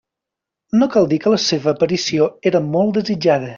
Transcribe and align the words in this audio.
No 0.79 0.87
cal 0.95 1.09
dir 1.11 1.19
que 1.27 1.35
la 1.35 1.39
seva 1.45 1.71
aparició 1.73 2.29
era 2.53 2.65
molt 2.73 2.99
desitjada. 3.01 3.49